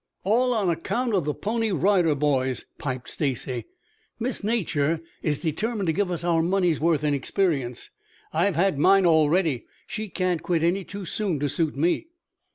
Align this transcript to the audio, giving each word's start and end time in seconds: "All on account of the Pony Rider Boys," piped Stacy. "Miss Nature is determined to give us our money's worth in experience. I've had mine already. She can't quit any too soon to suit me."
"All 0.23 0.55
on 0.55 0.67
account 0.67 1.13
of 1.13 1.25
the 1.25 1.33
Pony 1.35 1.71
Rider 1.71 2.15
Boys," 2.15 2.65
piped 2.79 3.07
Stacy. 3.07 3.65
"Miss 4.19 4.43
Nature 4.43 4.99
is 5.21 5.37
determined 5.37 5.85
to 5.85 5.93
give 5.93 6.09
us 6.09 6.23
our 6.23 6.41
money's 6.41 6.79
worth 6.79 7.03
in 7.03 7.13
experience. 7.13 7.91
I've 8.33 8.55
had 8.55 8.79
mine 8.79 9.05
already. 9.05 9.67
She 9.85 10.09
can't 10.09 10.41
quit 10.41 10.63
any 10.63 10.83
too 10.83 11.05
soon 11.05 11.37
to 11.41 11.47
suit 11.47 11.75
me." 11.77 12.07